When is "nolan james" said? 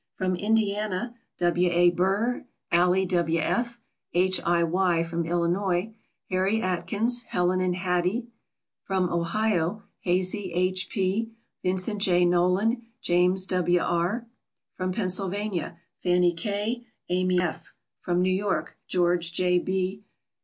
12.25-13.45